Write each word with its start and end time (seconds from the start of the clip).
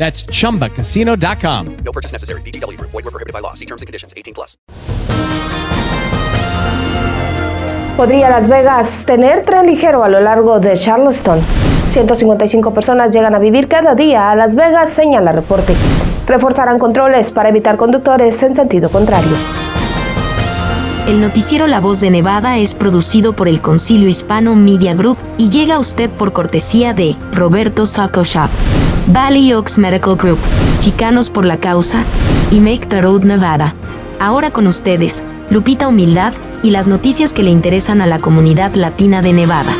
That's 0.00 0.24
chumbacasino.com. 0.26 1.76
No 1.84 1.92
purchase 1.92 2.12
necessary. 2.12 2.40
VGW 2.40 2.78
Group. 2.78 2.90
Void 2.90 3.04
were 3.04 3.12
prohibited 3.12 3.34
by 3.34 3.40
law. 3.42 3.52
See 3.52 3.66
terms 3.66 3.82
and 3.82 3.86
conditions. 3.86 4.14
18 4.16 4.32
plus. 4.32 4.56
¿Podría 7.98 8.30
Las 8.30 8.48
Vegas 8.48 9.04
tener 9.04 9.42
tren 9.42 9.66
ligero 9.66 10.02
a 10.02 10.08
lo 10.08 10.20
largo 10.20 10.58
de 10.58 10.72
Charleston? 10.72 11.38
155 11.84 12.72
personas 12.72 13.12
llegan 13.12 13.34
a 13.34 13.38
vivir 13.38 13.68
cada 13.68 13.94
día 13.94 14.30
a 14.30 14.36
Las 14.36 14.56
Vegas, 14.56 14.90
señala 14.90 15.32
reporte. 15.32 15.74
Reforzarán 16.26 16.78
controles 16.78 17.30
para 17.30 17.50
evitar 17.50 17.76
conductores 17.76 18.42
en 18.42 18.54
sentido 18.54 18.88
contrario. 18.88 19.36
El 21.08 21.20
noticiero 21.20 21.66
La 21.66 21.80
Voz 21.80 22.00
de 22.00 22.08
Nevada 22.08 22.56
es 22.56 22.74
producido 22.74 23.34
por 23.34 23.48
el 23.48 23.60
Concilio 23.60 24.08
Hispano 24.08 24.54
Media 24.54 24.94
Group 24.94 25.18
y 25.36 25.50
llega 25.50 25.74
a 25.74 25.78
usted 25.78 26.08
por 26.08 26.32
cortesía 26.32 26.94
de 26.94 27.16
Roberto 27.32 27.84
Taco 27.84 28.22
Shop, 28.22 28.48
Valley 29.08 29.52
Oaks 29.52 29.78
Medical 29.78 30.16
Group, 30.16 30.38
Chicanos 30.78 31.30
por 31.30 31.44
la 31.44 31.56
Causa 31.56 32.04
y 32.50 32.60
Make 32.60 32.86
the 32.86 33.00
Road 33.00 33.24
Nevada. 33.24 33.74
Ahora 34.20 34.50
con 34.50 34.66
ustedes, 34.66 35.24
Lupita 35.50 35.88
Humildad 35.88 36.32
y 36.62 36.70
las 36.70 36.86
noticias 36.86 37.32
que 37.32 37.42
le 37.42 37.50
interesan 37.50 38.00
a 38.00 38.06
la 38.06 38.18
comunidad 38.18 38.74
latina 38.74 39.22
de 39.22 39.32
Nevada. 39.32 39.74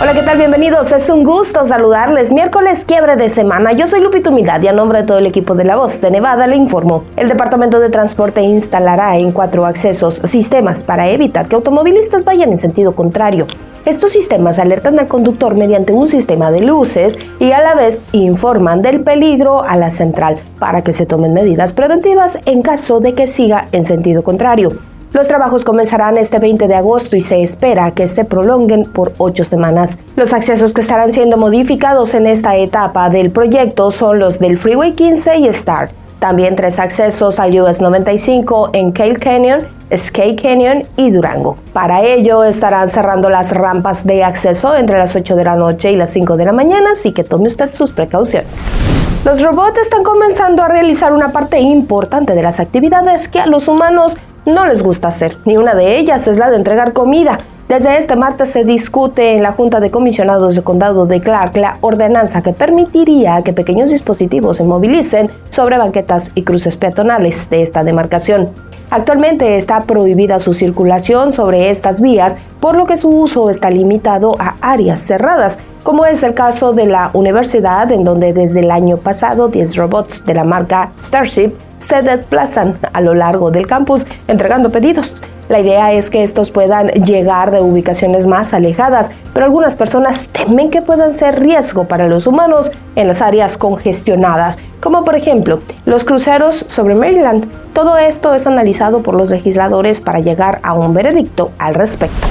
Hola, 0.00 0.14
¿qué 0.14 0.22
tal? 0.22 0.38
Bienvenidos. 0.38 0.92
Es 0.92 1.08
un 1.10 1.24
gusto 1.24 1.64
saludarles. 1.64 2.32
Miércoles 2.32 2.84
quiebre 2.84 3.16
de 3.16 3.28
semana. 3.28 3.72
Yo 3.72 3.86
soy 3.86 4.00
Lupita 4.00 4.30
Humildad 4.30 4.60
y 4.62 4.68
a 4.68 4.72
nombre 4.72 5.00
de 5.00 5.06
todo 5.06 5.18
el 5.18 5.26
equipo 5.26 5.54
de 5.54 5.64
La 5.64 5.76
Voz 5.76 6.00
de 6.00 6.10
Nevada 6.10 6.46
le 6.46 6.56
informo. 6.56 7.04
El 7.16 7.28
Departamento 7.28 7.80
de 7.80 7.88
Transporte 7.88 8.40
instalará 8.42 9.16
en 9.16 9.32
cuatro 9.32 9.64
accesos 9.64 10.20
sistemas 10.24 10.84
para 10.84 11.08
evitar 11.08 11.48
que 11.48 11.56
automovilistas 11.56 12.24
vayan 12.24 12.50
en 12.50 12.58
sentido 12.58 12.94
contrario. 12.94 13.46
Estos 13.84 14.12
sistemas 14.12 14.60
alertan 14.60 15.00
al 15.00 15.08
conductor 15.08 15.56
mediante 15.56 15.92
un 15.92 16.06
sistema 16.06 16.52
de 16.52 16.60
luces 16.60 17.18
y 17.40 17.50
a 17.50 17.60
la 17.60 17.74
vez 17.74 18.04
informan 18.12 18.80
del 18.80 19.00
peligro 19.00 19.64
a 19.64 19.76
la 19.76 19.90
central 19.90 20.38
para 20.60 20.82
que 20.82 20.92
se 20.92 21.04
tomen 21.04 21.34
medidas 21.34 21.72
preventivas 21.72 22.38
en 22.46 22.62
caso 22.62 23.00
de 23.00 23.14
que 23.14 23.26
siga 23.26 23.66
en 23.72 23.82
sentido 23.82 24.22
contrario. 24.22 24.78
Los 25.12 25.26
trabajos 25.26 25.64
comenzarán 25.64 26.16
este 26.16 26.38
20 26.38 26.68
de 26.68 26.74
agosto 26.76 27.16
y 27.16 27.20
se 27.20 27.42
espera 27.42 27.90
que 27.90 28.06
se 28.06 28.24
prolonguen 28.24 28.84
por 28.84 29.14
ocho 29.18 29.44
semanas. 29.44 29.98
Los 30.14 30.32
accesos 30.32 30.72
que 30.74 30.80
estarán 30.80 31.12
siendo 31.12 31.36
modificados 31.36 32.14
en 32.14 32.28
esta 32.28 32.56
etapa 32.56 33.10
del 33.10 33.32
proyecto 33.32 33.90
son 33.90 34.20
los 34.20 34.38
del 34.38 34.58
Freeway 34.58 34.92
15 34.92 35.38
y 35.38 35.48
Star. 35.48 35.90
También 36.22 36.54
tres 36.54 36.78
accesos 36.78 37.40
al 37.40 37.60
US 37.60 37.80
95 37.80 38.70
en 38.74 38.92
Cale 38.92 39.16
Canyon, 39.16 39.66
Skate 39.92 40.40
Canyon 40.40 40.84
y 40.96 41.10
Durango. 41.10 41.56
Para 41.72 42.04
ello 42.04 42.44
estarán 42.44 42.86
cerrando 42.86 43.28
las 43.28 43.50
rampas 43.50 44.06
de 44.06 44.22
acceso 44.22 44.76
entre 44.76 44.98
las 44.98 45.16
8 45.16 45.34
de 45.34 45.42
la 45.42 45.56
noche 45.56 45.90
y 45.90 45.96
las 45.96 46.10
5 46.10 46.36
de 46.36 46.44
la 46.44 46.52
mañana, 46.52 46.92
así 46.92 47.10
que 47.10 47.24
tome 47.24 47.48
usted 47.48 47.74
sus 47.74 47.90
precauciones. 47.90 48.76
Los 49.24 49.42
robots 49.42 49.80
están 49.80 50.04
comenzando 50.04 50.62
a 50.62 50.68
realizar 50.68 51.12
una 51.12 51.32
parte 51.32 51.58
importante 51.58 52.36
de 52.36 52.42
las 52.44 52.60
actividades 52.60 53.26
que 53.26 53.40
a 53.40 53.46
los 53.46 53.66
humanos 53.66 54.16
no 54.46 54.64
les 54.64 54.84
gusta 54.84 55.08
hacer. 55.08 55.36
Ni 55.44 55.56
una 55.56 55.74
de 55.74 55.98
ellas 55.98 56.28
es 56.28 56.38
la 56.38 56.50
de 56.50 56.56
entregar 56.56 56.92
comida. 56.92 57.38
Desde 57.68 57.96
este 57.96 58.16
martes 58.16 58.50
se 58.50 58.64
discute 58.64 59.34
en 59.34 59.42
la 59.42 59.52
Junta 59.52 59.80
de 59.80 59.90
Comisionados 59.90 60.56
de 60.56 60.62
Condado 60.62 61.06
de 61.06 61.20
Clark 61.20 61.56
la 61.56 61.78
ordenanza 61.80 62.42
que 62.42 62.52
permitiría 62.52 63.42
que 63.42 63.52
pequeños 63.52 63.88
dispositivos 63.88 64.58
se 64.58 64.64
movilicen 64.64 65.30
sobre 65.48 65.78
banquetas 65.78 66.32
y 66.34 66.42
cruces 66.42 66.76
peatonales 66.76 67.48
de 67.48 67.62
esta 67.62 67.82
demarcación. 67.82 68.50
Actualmente 68.90 69.56
está 69.56 69.84
prohibida 69.84 70.38
su 70.38 70.52
circulación 70.52 71.32
sobre 71.32 71.70
estas 71.70 72.02
vías, 72.02 72.36
por 72.60 72.76
lo 72.76 72.84
que 72.84 72.98
su 72.98 73.08
uso 73.08 73.48
está 73.48 73.70
limitado 73.70 74.34
a 74.38 74.56
áreas 74.60 75.00
cerradas, 75.00 75.58
como 75.82 76.04
es 76.04 76.22
el 76.22 76.34
caso 76.34 76.74
de 76.74 76.84
la 76.84 77.10
universidad, 77.14 77.90
en 77.90 78.04
donde 78.04 78.34
desde 78.34 78.60
el 78.60 78.70
año 78.70 78.98
pasado 78.98 79.48
10 79.48 79.76
robots 79.76 80.26
de 80.26 80.34
la 80.34 80.44
marca 80.44 80.92
Starship 81.02 81.52
se 81.78 82.02
desplazan 82.02 82.78
a 82.92 83.00
lo 83.00 83.14
largo 83.14 83.50
del 83.50 83.66
campus 83.66 84.06
entregando 84.28 84.68
pedidos. 84.68 85.22
La 85.52 85.60
idea 85.60 85.92
es 85.92 86.08
que 86.08 86.22
estos 86.22 86.50
puedan 86.50 86.86
llegar 86.88 87.50
de 87.50 87.60
ubicaciones 87.60 88.26
más 88.26 88.54
alejadas, 88.54 89.10
pero 89.34 89.44
algunas 89.44 89.76
personas 89.76 90.30
temen 90.30 90.70
que 90.70 90.80
puedan 90.80 91.12
ser 91.12 91.40
riesgo 91.40 91.84
para 91.84 92.08
los 92.08 92.26
humanos 92.26 92.72
en 92.96 93.06
las 93.06 93.20
áreas 93.20 93.58
congestionadas, 93.58 94.58
como 94.80 95.04
por 95.04 95.14
ejemplo 95.14 95.60
los 95.84 96.04
cruceros 96.04 96.64
sobre 96.68 96.94
Maryland. 96.94 97.46
Todo 97.74 97.98
esto 97.98 98.32
es 98.32 98.46
analizado 98.46 99.02
por 99.02 99.14
los 99.14 99.28
legisladores 99.28 100.00
para 100.00 100.20
llegar 100.20 100.58
a 100.62 100.72
un 100.72 100.94
veredicto 100.94 101.52
al 101.58 101.74
respecto. 101.74 102.26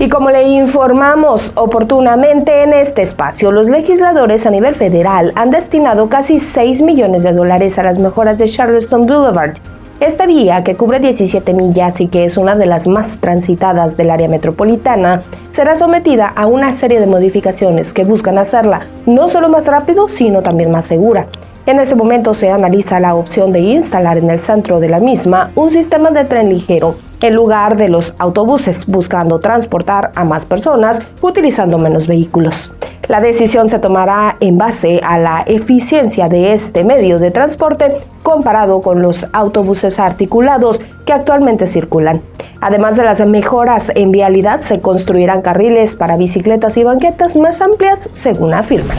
Y 0.00 0.08
como 0.08 0.30
le 0.30 0.42
informamos 0.42 1.52
oportunamente 1.54 2.64
en 2.64 2.72
este 2.72 3.02
espacio, 3.02 3.52
los 3.52 3.68
legisladores 3.68 4.46
a 4.46 4.50
nivel 4.50 4.74
federal 4.74 5.30
han 5.36 5.50
destinado 5.50 6.08
casi 6.08 6.40
6 6.40 6.82
millones 6.82 7.22
de 7.22 7.34
dólares 7.34 7.78
a 7.78 7.84
las 7.84 8.00
mejoras 8.00 8.38
de 8.38 8.48
Charleston 8.48 9.06
Boulevard. 9.06 9.54
Esta 10.04 10.26
vía, 10.26 10.62
que 10.64 10.76
cubre 10.76 11.00
17 11.00 11.54
millas 11.54 11.98
y 12.02 12.08
que 12.08 12.26
es 12.26 12.36
una 12.36 12.56
de 12.56 12.66
las 12.66 12.86
más 12.86 13.20
transitadas 13.20 13.96
del 13.96 14.10
área 14.10 14.28
metropolitana, 14.28 15.22
será 15.50 15.76
sometida 15.76 16.26
a 16.26 16.46
una 16.46 16.72
serie 16.72 17.00
de 17.00 17.06
modificaciones 17.06 17.94
que 17.94 18.04
buscan 18.04 18.36
hacerla 18.36 18.86
no 19.06 19.28
solo 19.28 19.48
más 19.48 19.66
rápido, 19.66 20.10
sino 20.10 20.42
también 20.42 20.70
más 20.70 20.84
segura. 20.84 21.28
En 21.64 21.80
ese 21.80 21.94
momento 21.94 22.34
se 22.34 22.50
analiza 22.50 23.00
la 23.00 23.14
opción 23.14 23.50
de 23.50 23.60
instalar 23.60 24.18
en 24.18 24.28
el 24.28 24.40
centro 24.40 24.78
de 24.78 24.90
la 24.90 25.00
misma 25.00 25.52
un 25.54 25.70
sistema 25.70 26.10
de 26.10 26.26
tren 26.26 26.50
ligero 26.50 26.96
en 27.22 27.34
lugar 27.34 27.78
de 27.78 27.88
los 27.88 28.14
autobuses, 28.18 28.84
buscando 28.86 29.38
transportar 29.38 30.12
a 30.16 30.24
más 30.24 30.44
personas 30.44 31.00
utilizando 31.22 31.78
menos 31.78 32.06
vehículos. 32.06 32.70
La 33.08 33.20
decisión 33.20 33.68
se 33.68 33.78
tomará 33.78 34.36
en 34.40 34.56
base 34.56 35.00
a 35.04 35.18
la 35.18 35.42
eficiencia 35.46 36.28
de 36.28 36.54
este 36.54 36.84
medio 36.84 37.18
de 37.18 37.30
transporte 37.30 37.98
comparado 38.22 38.80
con 38.80 39.02
los 39.02 39.28
autobuses 39.32 40.00
articulados 40.00 40.80
que 41.04 41.12
actualmente 41.12 41.66
circulan. 41.66 42.22
Además 42.62 42.96
de 42.96 43.04
las 43.04 43.24
mejoras 43.26 43.92
en 43.94 44.10
vialidad, 44.10 44.60
se 44.60 44.80
construirán 44.80 45.42
carriles 45.42 45.96
para 45.96 46.16
bicicletas 46.16 46.78
y 46.78 46.84
banquetas 46.84 47.36
más 47.36 47.60
amplias, 47.60 48.08
según 48.12 48.54
afirman. 48.54 48.96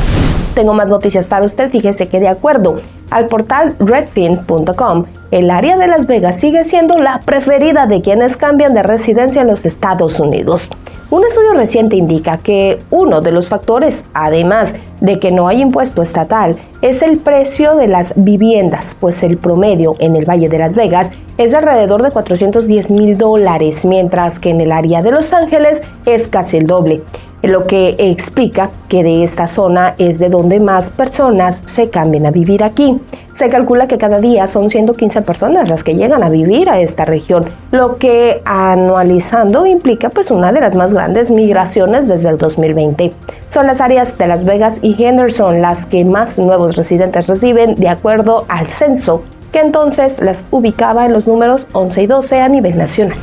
Tengo 0.53 0.75
más 0.75 0.89
noticias 0.89 1.25
para 1.25 1.43
usted. 1.43 1.71
Fíjese 1.71 2.07
que 2.07 2.19
de 2.19 2.27
acuerdo 2.27 2.75
al 3.09 3.25
portal 3.25 3.75
redfin.com, 3.79 5.05
el 5.31 5.49
área 5.49 5.77
de 5.77 5.87
Las 5.87 6.05
Vegas 6.05 6.39
sigue 6.39 6.63
siendo 6.63 6.99
la 6.99 7.21
preferida 7.21 7.87
de 7.87 8.01
quienes 8.01 8.37
cambian 8.37 8.75
de 8.75 8.83
residencia 8.83 9.41
en 9.41 9.47
los 9.47 9.65
Estados 9.65 10.19
Unidos. 10.19 10.69
Un 11.15 11.23
estudio 11.23 11.53
reciente 11.53 11.95
indica 11.95 12.39
que 12.39 12.77
uno 12.91 13.21
de 13.21 13.31
los 13.31 13.47
factores, 13.47 14.03
además 14.13 14.75
de 14.99 15.17
que 15.17 15.31
no 15.31 15.47
hay 15.47 15.61
impuesto 15.61 16.01
estatal, 16.01 16.57
es 16.81 17.01
el 17.01 17.19
precio 17.19 17.77
de 17.77 17.87
las 17.87 18.11
viviendas, 18.17 18.97
pues 18.99 19.23
el 19.23 19.37
promedio 19.37 19.95
en 19.99 20.17
el 20.17 20.29
Valle 20.29 20.49
de 20.49 20.59
Las 20.59 20.75
Vegas 20.75 21.13
es 21.37 21.51
de 21.51 21.57
alrededor 21.57 22.03
de 22.03 22.11
410 22.11 22.91
mil 22.91 23.17
dólares, 23.17 23.85
mientras 23.85 24.41
que 24.41 24.49
en 24.49 24.59
el 24.59 24.73
área 24.73 25.01
de 25.01 25.11
Los 25.11 25.31
Ángeles 25.31 25.83
es 26.05 26.27
casi 26.27 26.57
el 26.57 26.67
doble 26.67 27.01
lo 27.47 27.67
que 27.67 27.95
explica 27.97 28.71
que 28.87 29.03
de 29.03 29.23
esta 29.23 29.47
zona 29.47 29.95
es 29.97 30.19
de 30.19 30.29
donde 30.29 30.59
más 30.59 30.89
personas 30.89 31.61
se 31.65 31.89
cambian 31.89 32.25
a 32.25 32.31
vivir 32.31 32.63
aquí. 32.63 32.99
Se 33.33 33.49
calcula 33.49 33.87
que 33.87 33.97
cada 33.97 34.19
día 34.19 34.47
son 34.47 34.69
115 34.69 35.21
personas 35.21 35.69
las 35.69 35.83
que 35.83 35.95
llegan 35.95 36.23
a 36.23 36.29
vivir 36.29 36.69
a 36.69 36.79
esta 36.79 37.05
región, 37.05 37.45
lo 37.71 37.97
que 37.97 38.41
anualizando 38.45 39.65
implica 39.65 40.09
pues 40.09 40.31
una 40.31 40.51
de 40.51 40.61
las 40.61 40.75
más 40.75 40.93
grandes 40.93 41.31
migraciones 41.31 42.07
desde 42.07 42.29
el 42.29 42.37
2020. 42.37 43.13
Son 43.49 43.67
las 43.67 43.81
áreas 43.81 44.17
de 44.17 44.27
Las 44.27 44.45
Vegas 44.45 44.79
y 44.81 45.01
Henderson 45.01 45.61
las 45.61 45.85
que 45.85 46.05
más 46.05 46.39
nuevos 46.39 46.75
residentes 46.75 47.27
reciben 47.27 47.75
de 47.75 47.89
acuerdo 47.89 48.45
al 48.47 48.69
censo 48.69 49.23
que 49.51 49.59
entonces 49.59 50.19
las 50.21 50.45
ubicaba 50.51 51.05
en 51.05 51.13
los 51.13 51.27
números 51.27 51.67
11 51.71 52.03
y 52.03 52.07
12 52.07 52.41
a 52.41 52.49
nivel 52.49 52.77
nacional. 52.77 53.17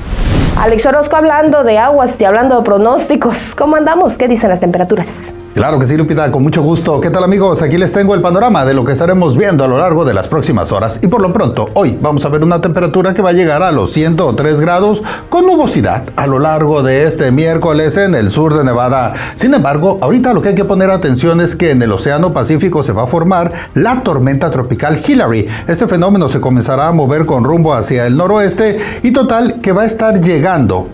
Alex 0.56 0.84
Orozco 0.86 1.16
hablando 1.16 1.64
de 1.64 1.78
aguas 1.78 2.20
y 2.20 2.24
hablando 2.24 2.58
de 2.58 2.62
pronósticos. 2.62 3.54
¿Cómo 3.56 3.76
andamos? 3.76 4.18
¿Qué 4.18 4.28
dicen 4.28 4.50
las 4.50 4.60
temperaturas? 4.60 5.32
Claro 5.54 5.78
que 5.78 5.86
sí, 5.86 5.96
Lupita, 5.96 6.30
con 6.30 6.42
mucho 6.42 6.62
gusto. 6.62 7.00
¿Qué 7.00 7.10
tal 7.10 7.24
amigos? 7.24 7.60
Aquí 7.62 7.76
les 7.76 7.92
tengo 7.92 8.14
el 8.14 8.22
panorama 8.22 8.64
de 8.64 8.72
lo 8.72 8.84
que 8.84 8.92
estaremos 8.92 9.36
viendo 9.36 9.64
a 9.64 9.68
lo 9.68 9.76
largo 9.76 10.04
de 10.04 10.14
las 10.14 10.28
próximas 10.28 10.72
horas. 10.72 11.00
Y 11.02 11.08
por 11.08 11.20
lo 11.20 11.32
pronto, 11.32 11.68
hoy 11.74 11.98
vamos 12.00 12.24
a 12.24 12.28
ver 12.28 12.42
una 12.42 12.60
temperatura 12.60 13.12
que 13.12 13.22
va 13.22 13.30
a 13.30 13.34
llegar 13.34 13.62
a 13.62 13.72
los 13.72 13.92
103 13.92 14.60
grados 14.60 15.02
con 15.28 15.46
nubosidad 15.46 16.04
a 16.16 16.26
lo 16.26 16.38
largo 16.38 16.82
de 16.82 17.04
este 17.04 17.32
miércoles 17.32 17.96
en 17.96 18.14
el 18.14 18.30
sur 18.30 18.54
de 18.56 18.64
Nevada. 18.64 19.12
Sin 19.34 19.52
embargo, 19.52 19.98
ahorita 20.00 20.32
lo 20.32 20.42
que 20.42 20.50
hay 20.50 20.54
que 20.54 20.64
poner 20.64 20.90
atención 20.90 21.40
es 21.40 21.56
que 21.56 21.70
en 21.70 21.82
el 21.82 21.92
Océano 21.92 22.32
Pacífico 22.32 22.82
se 22.82 22.92
va 22.92 23.04
a 23.04 23.06
formar 23.06 23.52
la 23.74 24.02
tormenta 24.02 24.50
tropical 24.50 24.98
Hillary. 25.04 25.48
Este 25.66 25.86
fenómeno 25.88 26.28
se 26.28 26.40
comenzará 26.40 26.88
a 26.88 26.92
mover 26.92 27.26
con 27.26 27.44
rumbo 27.44 27.74
hacia 27.74 28.06
el 28.06 28.16
noroeste 28.16 28.76
y 29.02 29.12
total 29.12 29.60
que 29.60 29.72
va 29.72 29.82
a 29.82 29.86
estar 29.86 30.18
llegando 30.20 30.41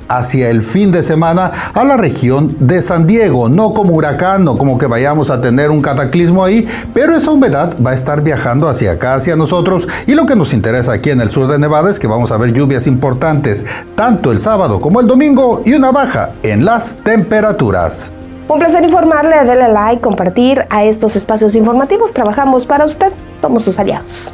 hacia 0.08 0.50
el 0.50 0.62
fin 0.62 0.92
de 0.92 1.02
semana 1.02 1.50
a 1.74 1.84
la 1.84 1.96
región 1.96 2.56
de 2.60 2.82
San 2.82 3.06
Diego, 3.06 3.48
no 3.48 3.72
como 3.72 3.94
huracán 3.94 4.38
como 4.58 4.78
que 4.78 4.86
vayamos 4.86 5.30
a 5.30 5.40
tener 5.40 5.70
un 5.70 5.80
cataclismo 5.80 6.44
ahí, 6.44 6.66
pero 6.92 7.14
esa 7.14 7.30
humedad 7.30 7.74
va 7.84 7.90
a 7.90 7.94
estar 7.94 8.22
viajando 8.22 8.68
hacia 8.68 8.92
acá, 8.92 9.14
hacia 9.14 9.36
nosotros. 9.36 9.88
Y 10.06 10.14
lo 10.14 10.26
que 10.26 10.36
nos 10.36 10.52
interesa 10.52 10.92
aquí 10.92 11.10
en 11.10 11.20
el 11.20 11.30
sur 11.30 11.48
de 11.48 11.58
Nevada 11.58 11.90
es 11.90 11.98
que 11.98 12.06
vamos 12.06 12.30
a 12.30 12.36
ver 12.36 12.52
lluvias 12.52 12.86
importantes, 12.86 13.64
tanto 13.96 14.30
el 14.30 14.38
sábado 14.38 14.80
como 14.80 15.00
el 15.00 15.06
domingo, 15.06 15.62
y 15.64 15.74
una 15.74 15.92
baja 15.92 16.30
en 16.42 16.64
las 16.64 16.96
temperaturas. 16.96 18.12
Un 18.48 18.58
placer 18.58 18.82
informarle, 18.82 19.36
denle 19.44 19.68
like, 19.68 20.00
compartir 20.00 20.66
a 20.70 20.84
estos 20.84 21.16
espacios 21.16 21.54
informativos. 21.54 22.14
Trabajamos 22.14 22.66
para 22.66 22.84
usted, 22.84 23.12
somos 23.40 23.62
sus 23.62 23.78
aliados. 23.78 24.32